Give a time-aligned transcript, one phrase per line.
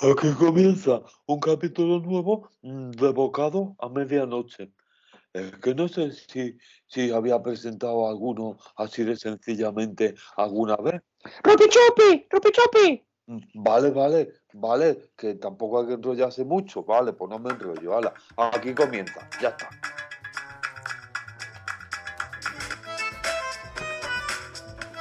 [0.00, 4.70] Aquí comienza un capítulo nuevo de Bocado a medianoche.
[5.32, 11.00] Eh, que no sé si, si había presentado alguno así de sencillamente alguna vez.
[11.42, 12.26] ¡Rupichupi!
[12.30, 13.04] ¡Rupichupi!
[13.26, 16.84] Mm, Vale, vale, vale, que tampoco hay que enrollarse mucho.
[16.84, 17.96] Vale, pues no me enrollo.
[17.96, 19.70] Hala, aquí comienza, ya está.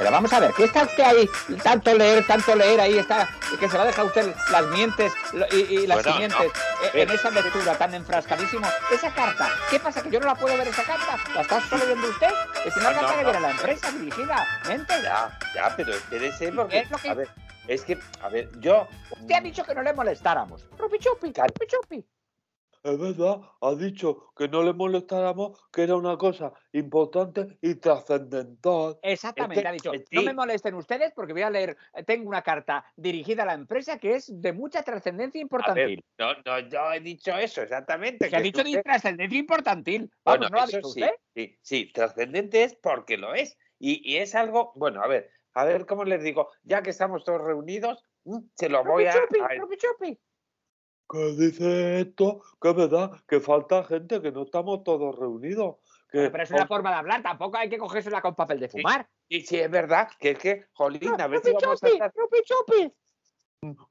[0.05, 1.27] Pero vamos a ver, ¿qué está usted ahí?
[1.63, 3.27] Tanto leer, tanto leer ahí, está,
[3.59, 5.11] que se va a dejar usted las mientes
[5.51, 6.51] y, y las Bueno, no, eh,
[6.93, 8.67] en esa lectura tan enfrascadísimo.
[8.91, 10.03] Esa carta, ¿qué pasa?
[10.03, 11.17] ¿Que yo no la puedo ver esa carta?
[11.33, 12.30] ¿La está solo viendo usted?
[12.66, 14.47] Es una No, carta no, que viene a la empresa dirigida.
[14.67, 14.94] Mente.
[15.02, 17.30] Ya, ya, pero espérese porque, Es lo que- a ver,
[17.67, 20.67] es que, a ver, yo, Usted ha dicho que no le molestáramos.
[20.77, 21.52] Rupichupi, Claro.
[21.52, 22.05] rupichupi.
[22.85, 28.99] Es verdad, ha dicho que no le molestáramos, que era una cosa importante y trascendental.
[29.02, 29.91] Exactamente, que- ha dicho.
[29.91, 33.48] eh, No me molesten ustedes porque voy a leer, eh, tengo una carta dirigida a
[33.48, 36.03] la empresa que es de mucha trascendencia a importantil.
[36.20, 38.30] ver, no, no, yo he dicho eso exactamente.
[38.30, 40.11] que ha dicho usted- de trascendencia importantil.
[40.23, 41.11] Vamos, Bueno, ¿no ha dicho sí, usted?
[41.33, 43.58] sí, sí, trascendente es porque lo es.
[43.80, 47.23] Y, y es algo, bueno, a ver, a ver cómo les digo, ya que estamos
[47.23, 49.11] todos reunidos, mm, se lo voy a...
[49.13, 50.19] Rupichupi, a- rupichupi.
[51.09, 55.75] Que dice esto, que es verdad, que falta gente, que no estamos todos reunidos.
[56.12, 59.08] Que, Pero es una forma de hablar, tampoco hay que cogérsela con papel de fumar.
[59.28, 62.14] Y si es verdad, que es que, jolín, a ver si vamos a estar...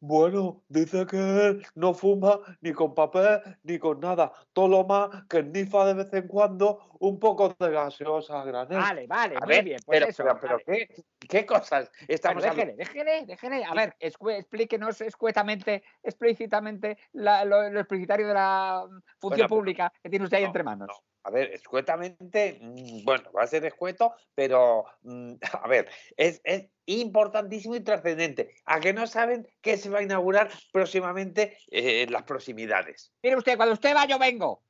[0.01, 4.33] Bueno, dice que él no fuma ni con papel ni con nada.
[4.53, 8.79] Todo lo más que nifa de vez en cuando un poco de gaseosa granel.
[8.79, 9.81] Vale, vale, A muy ver, bien.
[9.85, 10.23] Pues pero, eso.
[10.25, 10.87] pero, pero vale.
[10.89, 13.65] ¿qué, qué cosas estamos déjele, déjele, déjele.
[13.65, 19.93] A ver, explíquenos escuetamente, explícitamente la- lo, lo explicitario de la mm, función Bueno, pública
[20.03, 20.89] que tiene usted ahí no, entre manos.
[20.89, 21.14] no.
[21.25, 26.69] A ver, escuetamente, mm, bueno, va a ser escueto, pero mm, a ver, es, es
[26.87, 28.55] importantísimo y trascendente.
[28.67, 33.13] ¿A que no saben que se va a inaugurar próximamente eh, en las proximidades?
[33.23, 34.63] Mire usted, cuando usted va, yo vengo.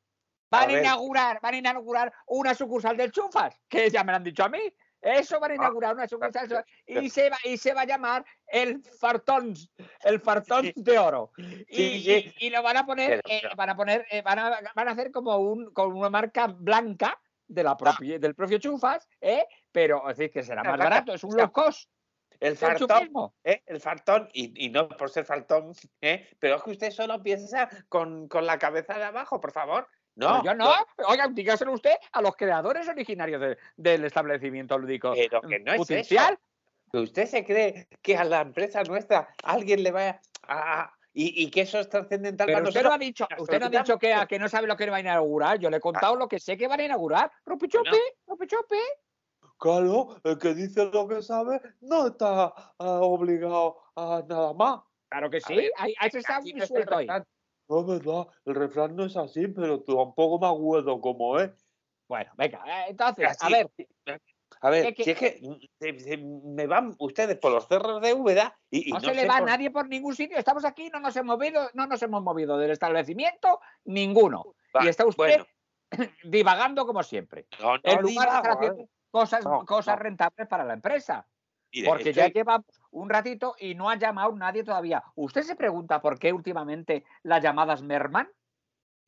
[0.50, 4.24] Van a, inaugurar, van a inaugurar una sucursal del Chufas, que ya me lo han
[4.24, 4.60] dicho a mí.
[5.04, 6.64] Eso van a Ah, inaugurar una sucursal pero-
[7.02, 9.54] y se va y se va a llamar el Fartón,
[10.02, 10.72] el Fartón Sí.
[10.76, 11.30] de oro.
[11.36, 12.34] Y, Sí, y- sí.
[12.40, 15.10] y lo van a poner, eh, van a poner, eh, van a, van a hacer
[15.12, 19.46] como un con una marca blanca de la propia, del propio Chufas, ¿eh?
[19.70, 21.90] pero es decir que será más barato, es un low cost
[22.40, 23.32] El fartón.
[23.44, 23.62] ¿eh?
[23.66, 26.26] el fartón, y, y no por ser fartón, ¿eh?
[26.38, 29.86] pero es que usted solo piensa con, con la cabeza de abajo, por favor.
[30.16, 30.72] Pero No, yo no,
[31.08, 35.74] oiga, dígaselo usted a los creadores originarios de- del establecimiento lúdico Pero que no es
[35.74, 35.82] eso.
[35.82, 36.38] potencial.
[36.92, 40.92] que usted se cree que a la empresa nuestra alguien le va a...
[41.12, 43.06] y, y que eso es trascendental Pero para usted no ha nosotros.
[43.06, 45.58] dicho, usted no ha dicho que, a que no sabe lo que va a inaugurar.
[45.58, 47.32] Yo le he contado lo que sé que van a inaugurar.
[47.44, 48.02] Rupichupi, Bueno.
[48.28, 48.78] rupichupi.
[49.58, 54.80] Claro, el que dice lo que sabe no está ah, obligado a nada más.
[55.08, 57.06] Claro que A sí, ver, ahí, se está muy suelto ahí.
[57.68, 61.50] No es verdad, el refrán no es así, pero tampoco me acuerdo cómo es.
[62.08, 63.70] Bueno, venga, eh, entonces, a ver,
[64.60, 68.00] A ver, ¿Qué- si es que mm, se, se me van ustedes por los cerros
[68.00, 70.36] de Úbeda y, y no, no, se le va por- nadie por ningún sitio.
[70.38, 74.44] Estamos aquí, no nos hemos movido, no nos hemos movido del establecimiento ninguno.
[74.74, 75.46] Va, y está usted bueno.
[76.24, 77.46] divagando como siempre.
[77.60, 78.88] No, no En lugar de haciendo ¿eh?
[79.10, 81.26] cosas, cosas rentables para la empresa.
[81.74, 82.62] Mire, Porque ya lleva
[82.92, 85.02] un ratito y no ha llamado nadie todavía.
[85.16, 88.28] ¿Usted se pregunta por qué últimamente las llamadas merman?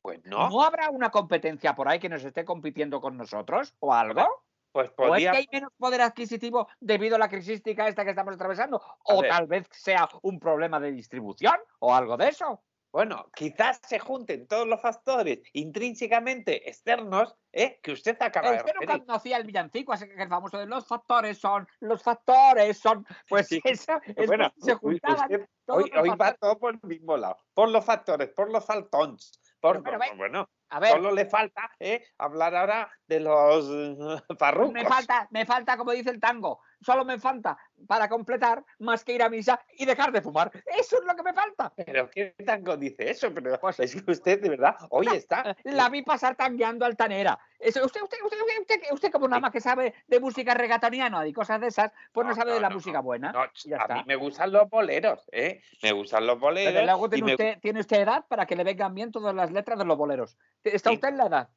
[0.01, 3.93] Pues ¿No, no, habrá una competencia por ahí que nos esté compitiendo con nosotros o
[3.93, 4.43] algo?
[4.73, 8.35] pues ¿O es que hay menos poder adquisitivo debido a la crisística esta que estamos
[8.35, 8.81] atravesando?
[9.05, 9.31] ¿O ver.
[9.31, 12.61] tal vez sea un problema de distribución o algo de eso?
[12.97, 17.79] Bueno, quizás se junten todos los factores intrínsecamente externos ¿eh?
[17.83, 19.05] que usted acaba de nunca referir.
[19.05, 23.05] conocía el villancico, ese que el famoso de los factores son, los factores son.
[23.29, 23.61] Pues Sí.
[23.63, 26.79] eso, es Bueno, que se u- juntaban usted todos hoy, hoy va todo por el
[26.89, 29.31] mismo lado, por los factores, por los faltons.
[29.59, 32.03] Por, Pero, pero por- ve- bueno, A ver, solo le falta ¿eh?
[32.17, 34.73] hablar ahora de los eh, farrucos.
[34.73, 37.57] me falta, me falta, como dice el tango, solo me falta
[37.87, 40.51] para completar más que ir a misa y dejar de fumar.
[40.65, 41.73] Eso es lo que me falta.
[41.75, 45.55] Pero qué tango dice eso, pero Pues- es que usted de verdad hoy está.
[45.63, 47.39] La vi pasar tangueando altanera.
[47.59, 51.33] Eso, usted, usted, usted, usted, usted, como nada más que sabe de música regatoniana y
[51.33, 53.31] cosas de esas, pues no, No, sabe no, de la no, música buena.
[53.65, 53.95] Ya a está.
[53.95, 55.61] mí me gustan los boleros, ¿eh?
[55.81, 56.73] Me gustan los boleros.
[56.73, 59.33] Desde luego y tiene me- usted, tiene usted edad para que le vengan bien todas
[59.33, 60.37] las letras de los boleros.
[60.63, 61.49] ¿Está usted en la edad?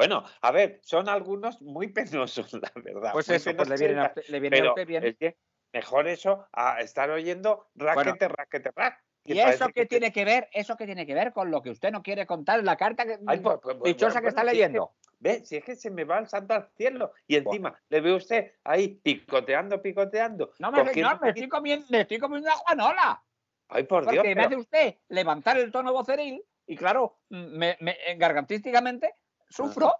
[0.00, 3.12] Bueno, a ver, son algunos muy penosos, la verdad.
[3.12, 5.04] Pues eso, pues le viene a usted, le viene a usted bien.
[5.04, 5.36] es que
[5.74, 9.04] mejor eso a estar oyendo raquete, raquete, rack.
[9.22, 10.48] que ¿Y eso qué que- tiene que ver?
[10.52, 13.04] ¿Eso qué tiene que ver con lo que usted no quiere contar en la carta
[13.04, 14.94] que, Ay, pues, pues, pues, dichosa bueno, que está bueno, si es que- leyendo?
[15.22, 17.12] Ve, si es que se me va el santo al cielo.
[17.26, 20.52] Y encima le ve usted ahí picoteando, picoteando.
[20.58, 23.22] No me, no, me estoy comiendo, me estoy comiendo una Juanola.
[23.68, 24.14] Ay, por Dios.
[24.16, 29.14] Porque me pero- hace usted levantar el tono voceril y claro, me, me- eh, gargantísticamente
[29.50, 29.94] sufro.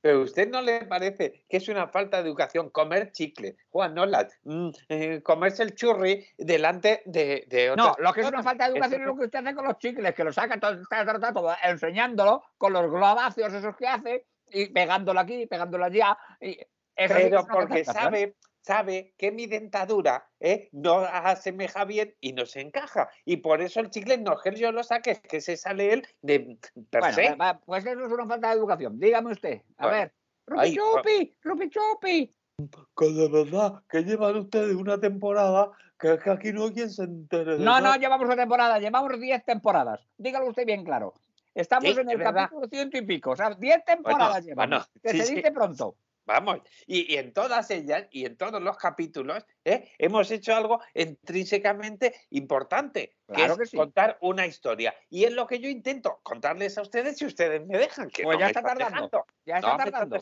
[0.00, 3.94] Pero a usted no le parece que es una falta de educación comer chicle, Juan
[3.94, 8.66] Nolas, mm, eh, comerse el churri delante de, de No, lo que es una falta
[8.68, 11.04] de educación es lo que usted hace con los chicles, que lo saca todo, está,
[11.04, 16.16] todo, todo, enseñándolo con los globáceos esos que hace y pegándolo aquí, pegándolo allá.
[16.40, 16.58] Y
[16.94, 18.36] eso Pero porque sabe,
[18.70, 23.08] sabe que mi dentadura eh, no asemeja bien y no se encaja.
[23.24, 25.92] Y por eso el chicle no es que yo lo saque, es que se sale
[25.92, 26.58] él de
[26.90, 27.28] per Bueno, se.
[27.30, 28.98] va- va, pues eso es una falta de educación.
[28.98, 29.62] Dígame usted.
[29.78, 29.98] A Bueno.
[29.98, 30.12] ver.
[30.48, 32.34] Rupi Chupi, Rupi Chupi.
[32.96, 36.90] Que de verdad, que llevan ustedes una temporada que es que aquí no hay quien
[36.90, 40.00] se entere No, no llevamos una temporada, llevamos 10 temporadas.
[40.18, 41.14] Dígalo usted bien claro.
[41.54, 43.30] Estamos Sí, en el capítulo ciento y pico.
[43.30, 44.86] O sea, 10 temporadas llevamos.
[44.90, 45.34] bueno, que sí, se sí.
[45.36, 45.96] dice pronto.
[46.26, 50.80] Vamos, y, y en todas ellas y en todos los capítulos eh, hemos hecho algo
[50.92, 53.76] intrínsecamente importante, que es sí.
[53.76, 54.92] contar una historia.
[55.08, 58.36] Y es lo que yo intento contarles a ustedes si ustedes me dejan, que Pues
[58.36, 59.24] no ya está tardando.
[59.44, 60.18] Ya está No tardando.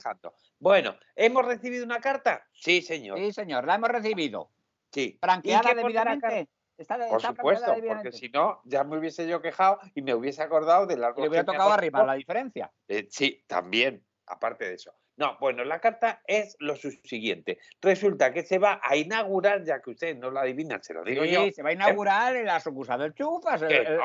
[0.59, 2.47] Bueno, ¿hemos recibido una carta?
[2.53, 3.19] Sí, señor.
[3.19, 4.51] Sí, señor, la hemos recibido.
[4.93, 5.19] Sí.
[5.21, 6.51] Franqueada debidamente.
[6.77, 10.43] Está, Por está supuesto, porque si no, ya me hubiese yo quejado y me hubiese
[10.43, 12.71] acordado de las Y le hubiera tocado arriba la diferencia.
[12.89, 14.93] Eh, sí, también, aparte de eso.
[15.17, 17.59] No, bueno, la carta es lo siguiente.
[17.81, 21.23] Resulta que se va a inaugurar, ya que ustedes no lo adivinan, se lo digo
[21.25, 21.47] Sí, yo.
[21.53, 23.99] se va a inaugurar en la sucursal del Chufas, el, el-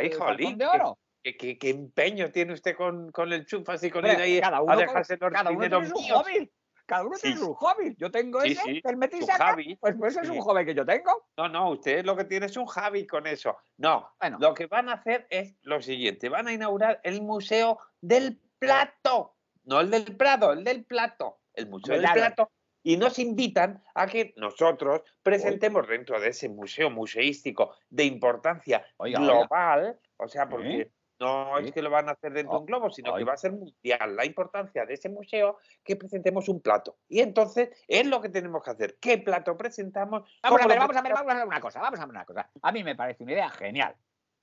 [0.00, 0.98] el- jolín, de oro.
[1.22, 4.40] ¿Qué, qué- qué empeño tiene usted con, con el chufas y con Hombre, ir ahí
[4.40, 6.50] cada a uno, con- dejarse los cada uno tiene su hobby.
[6.86, 7.42] Cada uno tiene Sí.
[7.42, 7.94] su hobby.
[7.98, 9.76] Yo tengo Sí, ese, el metí y su saca, hobby.
[9.76, 10.32] Pues, pues es Sí.
[10.32, 11.28] un hobby que yo tengo.
[11.36, 13.58] No, no, ustedes lo que tienen es un Javi con eso.
[13.76, 14.38] No, Bueno.
[14.40, 19.34] lo que van a hacer es lo siguiente: van a inaugurar el Museo del Plato.
[19.68, 21.40] No el del Prado, el del Plato.
[21.52, 22.10] El Museo del.
[22.10, 22.50] Plato.
[22.82, 29.20] Y nos invitan a que nosotros presentemos dentro de ese museo museístico de importancia Oiga,
[29.20, 29.32] oiga.
[29.32, 32.90] global, o sea, porque no es que lo van a hacer dentro de un globo,
[32.90, 36.96] sino que va a ser mundial la importancia de ese museo que presentemos un plato.
[37.08, 38.96] Y entonces es lo que tenemos que hacer.
[38.98, 40.22] ¿Qué plato presentamos?
[40.42, 42.10] Vamos a ¿Cómo ver, vamos a ver, vamos a ver una cosa, vamos a ver
[42.10, 42.50] una cosa.
[42.62, 43.94] A mí me parece una idea genial.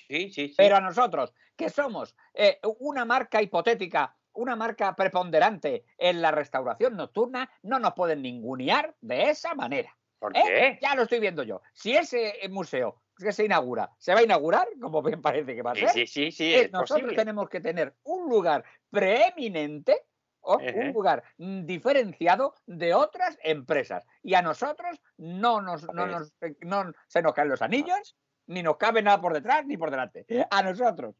[0.08, 0.56] Sí, sí, sí.
[0.56, 6.96] Pero a nosotros, que somos eh, una marca hipotética, una marca preponderante en la restauración
[6.96, 9.96] nocturna, no nos pueden ningunear de esa manera.
[10.20, 10.42] ¿Por ¿eh?
[10.46, 10.80] qué?
[10.82, 11.62] Ya lo estoy viendo yo.
[11.74, 15.62] Si ese eh, museo que se inaugura, se va a inaugurar, como bien parece que
[15.62, 17.16] va a ser, sí, sí, sí, eh, es nosotros posible.
[17.16, 20.06] tenemos que tener un lugar preeminente
[20.42, 20.92] o un Ejé.
[20.94, 24.06] lugar mm, diferenciado de otras empresas.
[24.22, 26.12] Y a nosotros no, nos, no, ver.
[26.12, 28.16] nos- eh, no se nos caen los anillos,
[28.48, 30.26] ni nos cabe nada por detrás ni por delante.
[30.52, 31.16] A nosotros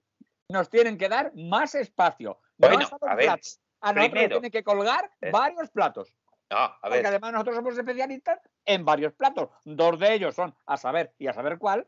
[0.50, 2.40] nos tienen que dar más espacio.
[2.58, 3.42] No Bueno, a ver, plato.
[3.82, 6.16] A nosotros nos primero, tienen que colgar varios platos.
[6.50, 9.50] No, a Porque ver, además nosotros somos especialistas en varios platos.
[9.64, 11.88] Dos de ellos son, a saber y a saber cuál,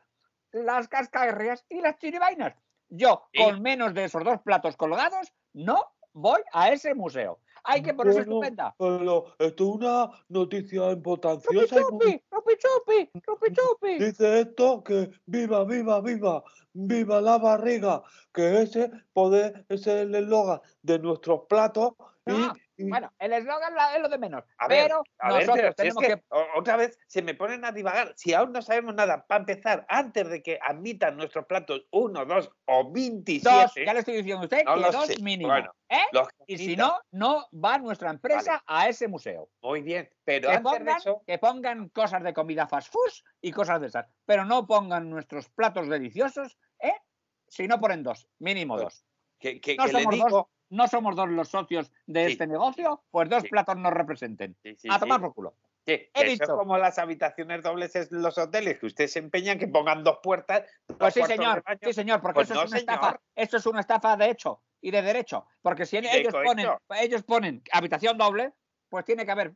[0.51, 2.55] las cascaguerrias y las chiribainas.
[2.89, 7.39] Yo, con menos de esos dos platos colgados, no voy a ese museo.
[7.63, 8.75] Hay que ponerse Bueno, estupenda.
[8.77, 12.23] Pero esto es una noticia ¡Rupi
[12.55, 13.09] chupi!
[13.13, 13.19] ¡Rupi chupi!
[13.25, 14.05] ¡Rupi chupi!
[14.05, 18.03] Dice esto que viva, viva, viva, viva la barriga,
[18.33, 21.93] que ese poder, ese es el eslogan de nuestros platos
[22.25, 24.43] y, No, y- Bueno, el eslogan es lo de menos.
[24.57, 26.23] a ver, pero ver, nosotros pero si es tenemos que
[26.55, 28.13] otra vez se me ponen a divagar.
[28.15, 32.51] Si aún no sabemos nada, para empezar, antes de que admitan nuestros platos uno, dos
[32.65, 35.21] o 27, Dos, ya le estoy diciendo a usted No que dos sé.
[35.21, 35.49] mínimo.
[35.51, 36.05] Bueno, ¿eh?
[36.45, 39.49] Y si no, no va nuestra empresa a ese museo.
[39.61, 43.11] muy bien, pero que antes de pongan, eso, que pongan cosas de comida fast food
[43.41, 46.93] y cosas de esas, pero no pongan nuestros platos deliciosos, ¿eh?
[47.47, 49.05] Si no ponen dos, mínimo Pues, dos.
[49.39, 52.31] que, que- no que le somos digo, No somos dos los socios de Sí.
[52.33, 53.49] este negocio, pues dos Sí.
[53.49, 54.55] platos nos representen.
[54.63, 55.55] sí, sí, a sí, tomar por culo.
[55.85, 56.57] sí, he eso es dicho.
[56.57, 60.63] como las habitaciones dobles en los hoteles, que ustedes se empeñan que pongan dos puertas.
[60.87, 62.95] dos Pues sí, señor, sí, señor, porque Pues eso no, es una señor.
[62.95, 63.21] estafa.
[63.35, 65.45] Eso es una estafa de hecho y de derecho.
[65.61, 66.81] Porque si de ellos ponen, cohecho.
[67.01, 68.53] ellos ponen habitación doble,
[68.89, 69.53] pues tiene que haber,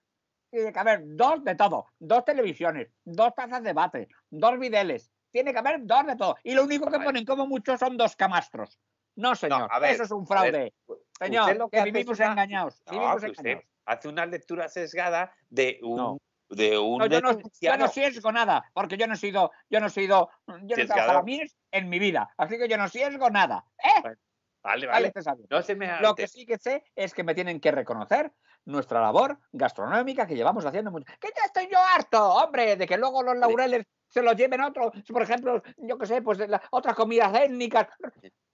[0.50, 5.51] tiene que haber dos de todo, dos televisiones, dos tazas de bate, dos videles, tiene
[5.53, 6.38] que haber dos de todo.
[6.44, 8.80] Y lo único que ponen como mucho son dos camastros.
[9.22, 10.74] No, señor, ver, eso es un ver, fraude.
[11.20, 12.82] Señor, lo que, vivimos una- engañados.
[12.88, 13.70] No, vivimos que usted engañados.
[13.86, 16.18] hace una lectura sesgada de un, No.
[16.50, 19.80] de un No, yo, no, yo no sesgo nada, porque yo no he sido, yo
[19.80, 20.30] no he sido,
[20.63, 21.24] yo no he trabajado
[21.72, 23.63] en mi vida, así que yo no sesgo nada.
[23.84, 24.16] ¿Eh?
[24.63, 25.12] Vale, vale.
[25.50, 28.32] No se me Lo que sí que sé es que me tienen que reconocer
[28.66, 31.12] nuestra labor gastronómica que llevamos haciendo mucho.
[31.20, 34.92] Que ya estoy yo harto, hombre, de que luego los laureles se los lleven otros,
[35.08, 36.38] por ejemplo, yo qué sé, pues
[36.70, 37.88] otras comidas étnicas.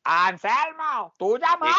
[0.07, 1.75] Anselmo, tú llamas.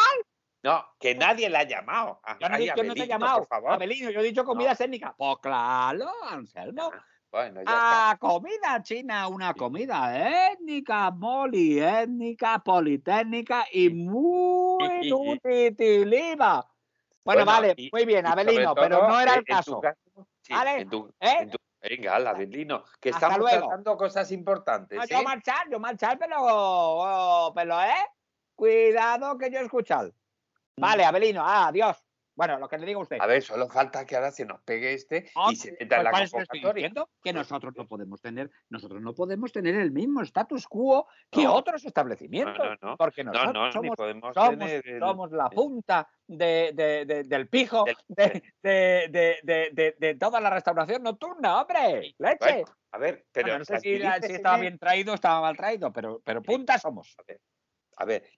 [0.63, 2.21] No, que nadie la ha llamado.
[2.41, 3.39] Yo no, yo no te he llamado.
[3.39, 3.73] Por favor.
[3.73, 5.15] Abelino, yo he dicho comidas étnicas.
[5.17, 6.91] Pues claro, Anselmo.
[7.31, 8.11] Bueno, ya está.
[8.11, 16.67] a comida china, una comida étnica, poliétnica, politécnica y muy nutritiva.
[17.25, 19.81] Bueno, vale, y- muy bien, Abelino, pero no era en- el caso.
[19.81, 19.99] caso,
[20.41, 20.81] sí, ¿Vale?
[20.81, 21.37] en tu- ¿Eh?
[21.41, 23.67] en tu- venga, Abelino, que Hasta estamos luego.
[23.67, 24.97] tratando cosas importantes.
[24.97, 25.09] No, ¿eh?
[25.11, 28.07] yo marchar, yo marchar, pero, oh, pero, ¿eh?
[28.59, 30.13] Cuidado que yo escuchar.
[30.77, 31.97] Vale, Abelino, ah, adiós.
[32.35, 33.19] Bueno, lo que le digo a usted.
[33.21, 36.05] A ver, solo falta que ahora se nos pegue este y se pues, meta en
[36.05, 36.89] la ¿cuál estoy convocatoria.
[36.89, 37.09] diciendo?
[37.23, 41.55] Que nosotros no podemos tener, nosotros no podemos tener el mismo status quo que No.
[41.55, 42.59] otros establecimientos.
[42.83, 42.97] no, no.
[42.97, 47.49] Porque No, nosotros somos, podemos somos, tener el- somos la punta de, de- de- del
[47.49, 52.15] pijo de, toda la restauración nocturna, hombre.
[52.19, 52.37] Leche.
[52.41, 55.93] Bueno, a ver, pero Bueno, no sé si, estaba bien traído o estaba mal traído,
[55.93, 57.15] pero, pero punta somos.
[57.19, 57.41] A ver,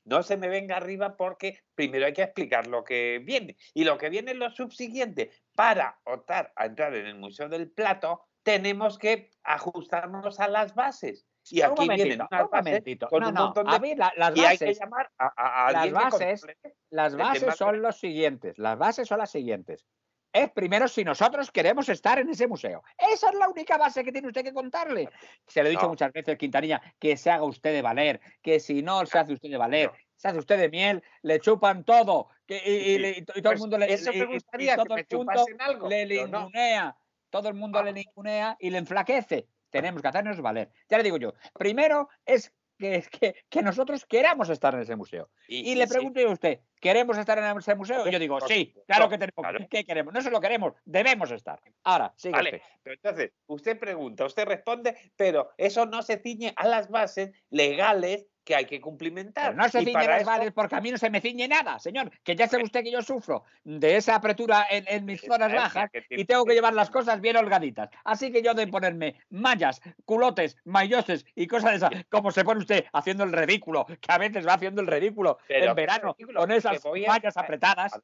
[0.04, 3.56] no se me venga arriba porque primero hay que explicar lo que viene.
[3.74, 5.30] Y lo que viene es lo subsiguiente.
[5.54, 11.26] Para optar a entrar en el Museo del Plato, tenemos que ajustarnos a las bases.
[11.50, 13.80] Y un aquí vienen unas un bases con No, un no, montón a de...
[13.80, 16.46] mí la- las Y hay que bases, llamar a, a- a las bases-
[16.90, 18.58] las bases son los siguientes.
[18.58, 19.86] Las bases son las siguientes.
[20.32, 22.82] Es primero si nosotros queremos estar en ese museo.
[22.96, 25.08] Esa es la única base que tiene usted que contarle.
[25.48, 25.88] Se lo he dicho No.
[25.90, 29.50] muchas veces, Quintanilla, que se haga usted de valer, que si no se hace usted
[29.50, 33.76] de valer, se hace usted de miel, le chupan todo, que, y, todo el mundo
[33.78, 35.88] le, eso y- me y- y gustaría todo que me el mundo chupasen algo.
[35.88, 36.38] le no.
[36.38, 36.96] ningunea,
[37.30, 37.92] todo el mundo le Ah.
[37.94, 39.48] ningunea y le enflaquece.
[39.70, 40.70] Tenemos que hacernos valer.
[40.88, 45.28] Ya le digo yo, primero es que, que, que nosotros queramos estar en ese museo.
[45.46, 48.06] Y, le sí, pregunto yo a usted, ¿queremos estar en ese museo?
[48.08, 49.34] Y yo digo, Por sí, claro que tenemos.
[49.36, 49.66] claro.
[49.70, 50.14] ¿Qué queremos?
[50.14, 51.60] No solo queremos, debemos estar.
[51.84, 52.62] Ahora, sigue Vale, usted.
[52.82, 58.26] pero entonces, usted pregunta, usted responde, pero eso no se ciñe a las bases legales
[58.50, 59.52] que hay que cumplimentar.
[59.52, 61.20] Pero no se Y ciñe para las eso- bases porque a mí no se me
[61.20, 62.10] ciñe nada, señor.
[62.24, 65.88] Que ya sabe usted que yo sufro de esa apretura en, en mis zonas bajas
[66.10, 67.90] y tengo que llevar las cosas bien holgaditas.
[68.02, 72.58] Así que yo de ponerme mallas, culotes, mayoses y cosas de esas, como se pone
[72.60, 76.50] usted haciendo el ridículo, que a veces va haciendo el ridículo Pero en verano con
[76.50, 78.00] esas mallas apretadas.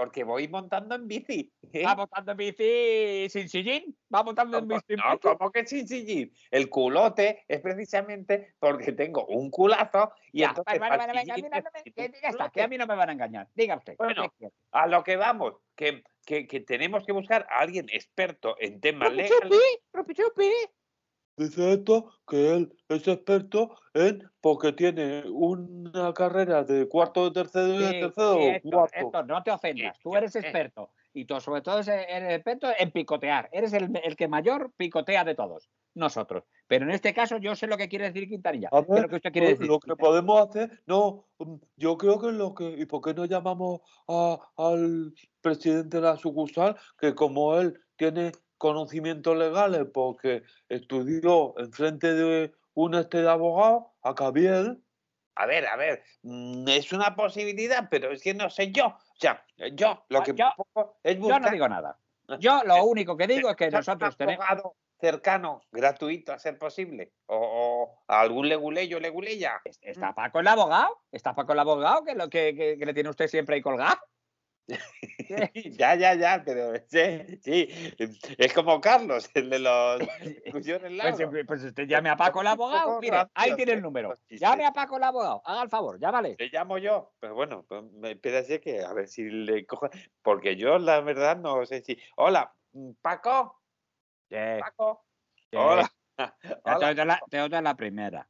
[0.00, 1.52] Porque voy montando en bici.
[1.74, 1.84] ¿eh?
[1.84, 4.98] Va montando en bici sin sillín, va montando en ¿Cómo- bici.
[4.98, 6.32] No, ¿cómo que sin sillín?
[6.50, 11.08] El culote es precisamente porque tengo un culazo y Ya, entonces vale, vale, para el
[11.08, 12.86] vale, venga, sillín mira, no me- necesito que un ya está, que a mí no
[12.86, 13.48] me van a engañar.
[13.54, 13.96] Diga usted.
[14.72, 19.12] A lo que vamos, que, que, que tenemos que buscar a alguien experto en temas
[19.12, 19.50] legales.
[21.40, 27.74] Dice esto que él es experto en porque tiene una carrera de cuarto de tercero
[27.74, 28.98] y de Sí, tercero sí, o Héctor, cuarto.
[28.98, 29.98] Héctor, no te ofendas.
[30.00, 30.90] Tú eres experto.
[31.14, 33.48] Y tú, sobre todo, eres experto en picotear.
[33.52, 35.70] Eres el, el que mayor picotea de todos.
[35.94, 36.44] Nosotros.
[36.68, 38.68] Pero en este caso, yo sé lo que quiere decir Quintanilla.
[38.70, 39.70] A ¿Qué es ver, lo que usted quiere pues, decir?
[39.70, 43.24] Lo que podemos hacer, no, mm, yo creo que lo que, ¿y por qué no
[43.24, 51.54] llamamos a- al presidente de la sucursal, que como él tiene conocimientos legales porque estudió
[51.58, 54.82] enfrente de un este de abogado, a Cabiel,
[55.34, 58.88] A ver, a ver, mm, es una posibilidad, pero es que no sé yo.
[58.88, 60.52] O sea, yo lo Ah, que yo-
[61.02, 61.98] es Yo buscar no digo nada.
[62.38, 64.44] Yo lo único que digo es que nosotros tenemos.
[64.46, 67.14] abogado cercano, gratuito, a ser posible.
[67.26, 69.62] O, o a algún leguleyo, leguleya.
[69.80, 70.98] ¿Está Paco el abogado?
[71.10, 72.04] ¿Está Paco el abogado?
[72.04, 73.98] Que, lo que, que- que le tiene usted siempre ahí colgado.
[75.78, 77.68] ya, ya, ya, pero sí, sí,
[78.38, 80.00] es como Carlos, el de los
[80.44, 81.46] discusiones Pues, largas.
[81.46, 83.00] pues usted llame a Paco el abogado.
[83.00, 84.14] Mire, ahí tiene el número.
[84.28, 85.42] Llame a Paco el abogado.
[85.44, 86.36] Haga el favor, llámale.
[86.38, 88.16] Le llamo yo, pero bueno, pues me
[88.60, 89.88] que a ver si le cojo,
[90.22, 91.98] porque yo la verdad no sé si.
[92.16, 93.60] Hola, mm, Paco,
[94.30, 95.04] Eh, Paco.
[95.52, 95.90] Hola.
[96.16, 96.94] Te Hola.
[97.04, 98.28] la, te la primera.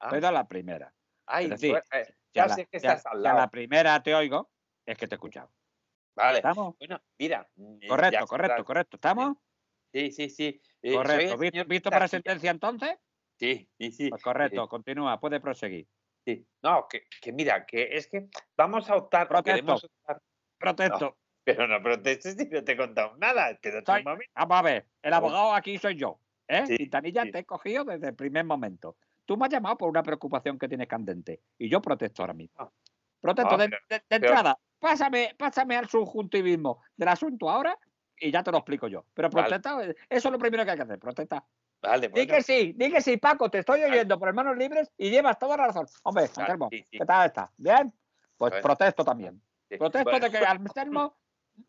[0.00, 0.92] Ah, Te oigo la primera.
[1.26, 3.50] ay, sí, pues, eh, ya la- sé que estás al si a la lado.
[3.50, 4.50] primera te oigo,
[4.84, 5.50] es que te he escuchado.
[6.14, 6.38] Vale.
[6.38, 6.76] ¿Estamos?
[6.78, 7.48] Bueno, mira.
[7.56, 8.96] ya Correcto, correcto, correcto.
[8.96, 9.36] ¿Estamos?
[9.92, 10.60] Sí, sí, sí.
[10.82, 11.32] eh, soy Correcto.
[11.34, 12.96] el ¿Vi- señor ¿Visto para sentencia entonces?
[13.38, 14.08] Sí, sí, sí.
[14.10, 15.86] Pues correcto, continúa, puede proseguir.
[16.24, 16.46] sí.
[16.62, 19.26] No, que, que mira, que es que vamos a optar.
[19.28, 19.74] Protesto.
[19.74, 20.20] optar-
[20.58, 21.16] Protesto.
[21.44, 23.50] pero no protestes si no te he contado nada.
[23.50, 24.32] Espérate Soy- un momento.
[24.36, 26.20] Vamos a ver, el abogado aquí soy yo.
[26.48, 26.66] ¿eh?
[26.66, 27.32] Sí, Quintanilla sí.
[27.32, 28.96] te he cogido desde el primer momento.
[29.24, 32.54] Tú me has llamado por una preocupación que tienes candente y yo protesto ahora mismo.
[32.58, 32.70] Ah.
[33.20, 34.58] Protesto Ah, de, pero- de- de pero- entrada.
[34.92, 37.78] Pásame, pásame al subjuntivismo del asunto ahora
[38.18, 39.06] y ya te lo explico yo.
[39.14, 39.46] Pero Vale.
[39.48, 41.44] protesta, eso es lo primero que hay que hacer, protesta.
[41.80, 42.34] Vale, Di bueno.
[42.34, 43.92] que sí, di que sí, Paco, te estoy Vale.
[43.92, 45.86] oyendo por hermanos libres y llevas toda la razón.
[46.02, 46.98] Hombre, Anselmo, sí, sí.
[46.98, 47.52] ¿qué tal está?
[47.56, 47.92] ¿Bien?
[48.36, 48.62] Pues Bueno.
[48.64, 49.40] protesto también.
[49.68, 49.76] sí.
[49.76, 51.16] Protesto Bueno, de que Anselmo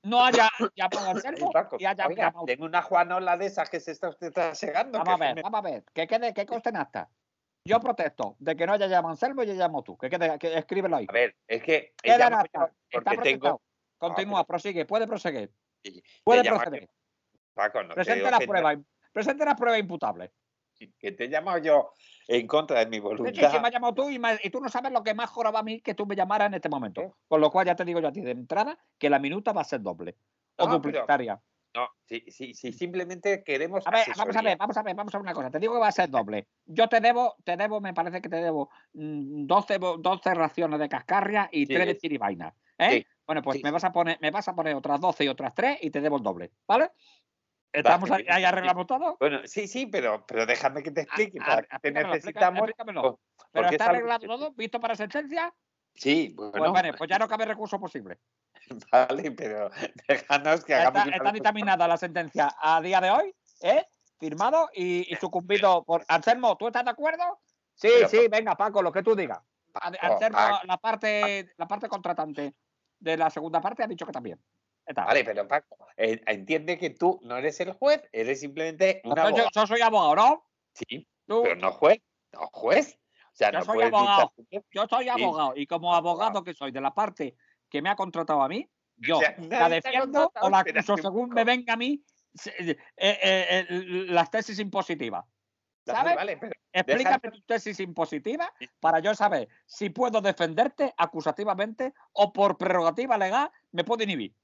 [0.02, 3.80] no haya llamado a Anselmo Paco, y haya oiga, tengo una Juanola de esas que
[3.80, 4.98] se está usted trasegando.
[4.98, 7.10] Vamos a ver, me- vamos a ver, que quede, que conste en acta.
[7.66, 9.98] Yo protesto de que no haya llamado Anselmo y ya llamo tú.
[9.98, 11.06] Que quede, que escríbelo ahí.
[11.08, 12.38] A ver, es que Queda yo
[12.90, 13.22] Está tengo.
[13.22, 13.62] protestado.
[13.98, 15.50] Continúa, prosigue, puede proseguir.
[16.26, 16.90] Puede proceder.
[17.54, 18.62] Paco, no te Presente las ofendas.
[18.62, 18.86] pruebas.
[19.14, 20.32] presente las pruebas imputables.
[21.00, 21.94] Que te he llamado yo
[22.28, 23.32] en contra de mi voluntad.
[23.34, 25.30] sí, sí, me has llamado tú y, me- y tú no sabes lo que más
[25.30, 27.16] joraba a mí que tú me llamaras en este momento.
[27.30, 29.62] Con lo cual ya te digo yo a ti de entrada que la minuta va
[29.62, 30.18] a ser doble
[30.58, 31.40] o No, pero- duplicaria.
[31.76, 35.16] No, sí, sí, sí, simplemente queremos A ver, vamos a ver, vamos a ver, vamos
[35.16, 35.50] a ver una cosa.
[35.50, 36.48] Te digo que va a ser doble.
[36.66, 40.80] Yo te debo, te debo, me parece que te debo mm, 12, bo- 12 raciones
[40.80, 42.00] de cascarria y Sí, 3 de sí.
[42.02, 42.56] chiribaina.
[42.78, 42.90] ¿eh?
[42.92, 45.28] Sí, Bueno, pues sí, me vas a poner, me vas a poner otras 12 y
[45.30, 46.92] otras 3 y te debo el doble, ¿vale?
[47.72, 49.18] ¿Estamos ahí, bien, ahí arreglamos todo?
[49.20, 51.40] Bueno, sí, sí, pero, pero déjame que te explique.
[51.82, 52.70] te necesitamos.
[52.70, 53.20] explícamelo.
[53.52, 54.52] ¿Pero está arreglado todo?
[54.52, 55.54] ¿Visto para sentencia?
[55.96, 58.20] Sí, Pues bueno, vale, pues ya no cabe recurso posible.
[58.92, 59.70] vale, pero
[60.08, 63.86] déjanos que hagamos Está, dictaminada la sentencia a día de hoy, ¿eh?
[64.20, 66.56] Firmado y, y sucumbido por Anselmo.
[66.58, 67.40] ¿Tú estás de acuerdo?
[67.76, 69.40] Sí, Pero, sí, venga, Paco, lo que tú digas.
[69.74, 70.68] Anselmo, Paco.
[70.68, 72.54] la parte, la parte contratante
[73.00, 74.40] de la segunda parte ha dicho que también.
[74.86, 75.06] Está.
[75.06, 79.22] Vale, pero Paco, eh, entiende que tú no eres el juez, eres simplemente un yo,
[79.22, 79.50] abogado.
[79.54, 80.46] yo soy abogado, ¿no?
[80.74, 82.00] Sí, Tú- pero no juez,
[82.34, 83.00] no juez.
[83.34, 84.34] O sea, Yo no soy abogado.
[84.38, 87.36] dictar- yo soy abogado y como abogado que soy de la parte
[87.70, 91.30] que me ha contratado a mí, yo O sea, la defiendo o la acuso según
[91.32, 92.04] me venga a mí
[92.46, 95.26] eh, eh, eh, las tesis impositivas.
[95.86, 96.16] ¿sabes?
[96.16, 102.58] Vale, pero Explícame tu tesis impositiva para yo saber si puedo defenderte acusativamente o por
[102.58, 104.36] prerrogativa legal me puedo inhibir.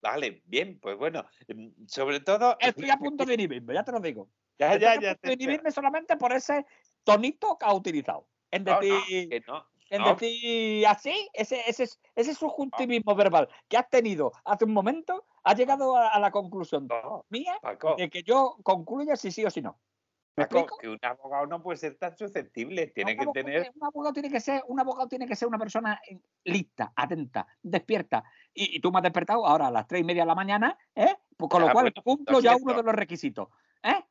[0.00, 2.56] Vale, bien, pues bueno, mm, sobre todo.
[2.60, 4.28] Estoy a punto de inhibirme, ya te lo digo.
[4.58, 5.10] Ya, Estoy ya, a ya.
[5.14, 6.66] punto de te- inhibirme solamente por ese
[7.04, 8.28] tonito que ha utilizado.
[8.52, 9.66] En no.
[9.90, 10.14] en no.
[10.14, 15.96] decir así, ese, ese, ese subjuntivismo verbal que has tenido hace un momento, ha llegado
[15.96, 16.86] a, a la conclusión
[17.30, 19.80] mía Paco, de que yo concluya si sí o si no.
[20.36, 23.72] ¿Me Paco, que un abogado no puede ser tan susceptible, tiene un que abogado tener.
[23.74, 27.46] un abogado tiene que ser un abogado tiene que ser una persona eh, lista atenta
[27.62, 30.34] despierta y, y tú me has despertado ahora a las tres y media de la
[30.34, 31.14] mañana ¿eh?
[31.36, 33.48] Pues con lo Ah, cual bueno, cumplo lo ya uno de los requisitos
[33.82, 34.02] ¿eh?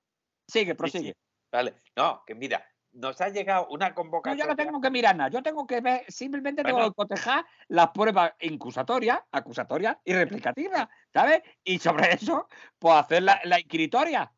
[0.48, 1.14] sigue Sí, prosigue sí,
[1.52, 4.44] Vale, no, que mira, nos ha llegado una yo convocatoria.
[4.44, 7.90] ya no tengo que mirar nada yo tengo que ver simplemente tengo que cotejar las
[7.92, 11.42] pruebas incusatorias acusatorias y replicativas ¿sabes?
[11.64, 14.32] y sobre eso pues hacer la, la inquiritoria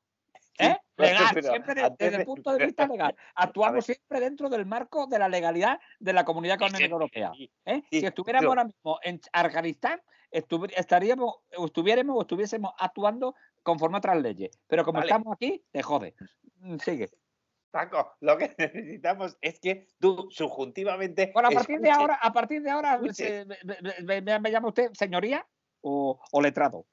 [0.60, 0.78] ¿eh?
[0.98, 5.08] legal pero siempre de- desde el punto de vista legal actuamos siempre dentro del marco
[5.08, 7.32] de la legalidad de la Comunidad Económica sí, Europea
[7.66, 7.82] ¿eh?
[7.92, 10.00] Sí, si estuviéramos ahora mismo en Afganistán,
[10.32, 14.52] estuvi- estaríamos, o estuviéramos o estuviésemos actuando conforme a otras leyes.
[14.68, 15.10] Pero como Vale.
[15.10, 16.16] estamos aquí, te jode.
[16.60, 17.10] Mm, Sigue.
[17.74, 21.32] Paco, lo que necesitamos es que tú subjuntivamente.
[21.34, 23.58] Bueno, a partir de ahora, a partir de ahora, se- me,
[24.04, 25.46] me- me- me llama usted señoría
[25.82, 26.86] o, o letrado.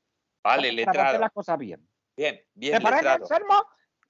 [0.43, 1.19] Vale, Para hacer letrado.
[1.21, 1.87] las cosas bien.
[2.17, 3.25] Bien, bien, ¿Te parece, letrado.
[3.25, 3.55] Anselmo?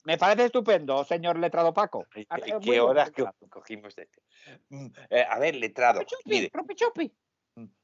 [0.04, 2.06] Me parece estupendo, señor letrado Paco.
[2.14, 3.36] Qué- eh, ¿Qué hora que letrado.
[3.50, 4.22] cogimos este?
[4.68, 6.04] Mm, eh, a ver, letrado.
[6.04, 7.12] Chupi, chupi, chupi.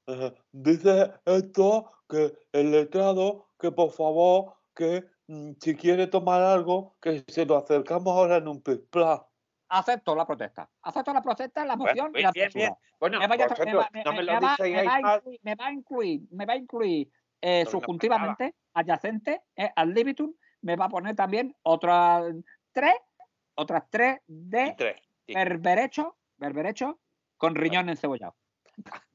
[0.07, 5.16] Eh, Dice esto que el letrado, que por favor, que mm,
[5.61, 9.27] si quiere tomar algo, que se lo acercamos ahora en un pla.
[9.69, 10.71] Acepto la protesta.
[10.83, 12.75] Acepto la protesta, la Bueno, moción y la bien, bien.
[13.01, 15.17] bueno, me, vaya va, me- no me me- lo me va- va a más.
[15.19, 17.11] incluir, me va a incluir, me va a incluir
[17.41, 22.33] eh, no subjuntivamente, adyacente, eh, al libitum, me va a poner también otras
[22.73, 22.95] tres,
[23.57, 25.01] otras tres de tres.
[25.27, 25.35] sí.
[25.35, 27.01] berberecho, berberecho
[27.37, 28.37] con riñón encebollado.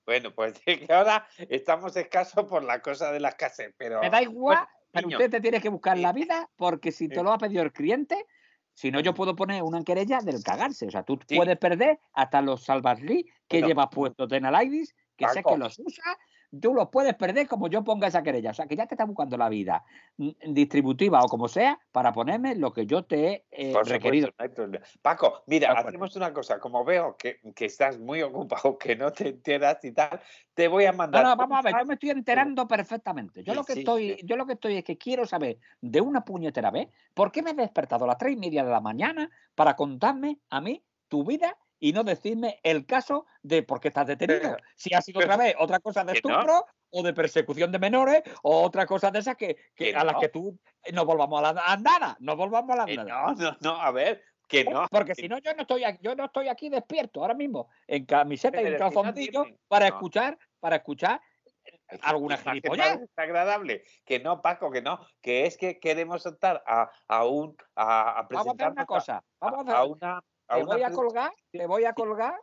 [0.06, 4.10] Bueno, pues es que ahora estamos escasos por la cosa de las casas, pero Me
[4.10, 5.18] da igual, bueno, pero niño.
[5.18, 6.20] usted te tiene que buscar la Sí.
[6.22, 7.24] vida porque si te Sí.
[7.24, 8.26] lo ha pedido el cliente,
[8.74, 10.88] si no yo puedo poner una querella del cagarse.
[10.88, 13.68] O sea, tú puedes perder hasta los salvaslí que Bueno.
[13.68, 16.18] llevas puestos de Nalaidis, que sé que los usa,
[16.60, 18.52] tú los puedes perder como yo ponga esa querella.
[18.52, 19.84] O sea, que ya te está buscando la vida
[20.18, 24.30] mm, distributiva o como sea para ponerme lo que yo te he eh, supuesto, requerido.
[24.68, 24.80] no.
[25.02, 26.60] Paco, mira, hacemos una cosa.
[26.60, 30.20] Como veo que, que estás muy ocupado, que no te enteras y tal,
[30.54, 31.24] te voy a No, mandar.
[31.24, 33.44] no, vamos a ver, yo me estoy enterando perfectamente.
[33.44, 34.26] Yo Sí, lo que sí, estoy, sí.
[34.26, 37.52] yo lo que estoy es que quiero saber de una puñetera vez por qué me
[37.52, 41.24] he despertado a las tres y media de la mañana para contarme a mí tu
[41.24, 44.56] vida y no decirme el caso de por qué estás detenido.
[44.76, 48.62] Si ha sido otra vez otra cosa de estupro o de persecución de menores o
[48.62, 49.58] otra cosa de esas que,
[49.96, 52.98] a las que tú eh, no volvamos a la andada, no volvamos a la Eh,
[53.00, 53.34] andada.
[53.34, 54.86] no, no, no, a ver, que no.
[54.92, 57.68] Porque que si no, yo no estoy aquí, yo no estoy aquí despierto ahora mismo,
[57.88, 59.96] en camiseta y en calzoncillo, para no.
[59.96, 61.20] escuchar, para escuchar
[61.64, 63.00] que alguna gilipollez.
[63.00, 63.84] desagradable.
[64.06, 65.00] Que no, Paco, que no.
[65.22, 67.56] Que es que queremos optar a, a un.
[67.76, 69.24] A, a Vamos a hacer una cosa.
[69.40, 70.22] Vamos a, a, hacer, a una.
[70.52, 72.36] A te una voy a colgar, te voy a colgar.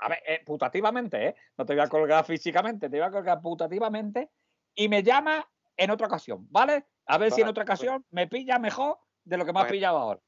[0.00, 1.34] A, ver, eh, putativamente, ¿eh?
[1.56, 4.30] No te voy a colgar físicamente, te voy a colgar putativamente
[4.74, 6.86] y me llama en otra ocasión, ¿vale?
[7.06, 7.72] A ver si en otra bueno.
[7.74, 10.20] ocasión me pilla mejor de lo que me has Bueno, pillado ahora.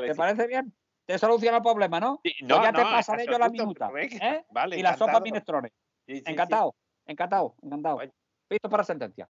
[0.00, 0.18] ¿Te sí.
[0.18, 0.74] parece bien?
[1.06, 2.20] Te soluciona el problema, ¿no?
[2.22, 3.90] Sí, Pues no, ya te no, pasaré en yo la minuta.
[3.96, 4.44] ¿eh?
[4.72, 5.72] Y la sopa minestrones.
[6.06, 6.22] Sí.
[6.26, 6.74] Encantado,
[7.06, 8.00] encantado, encantado.
[8.48, 9.28] Visto para sentencia.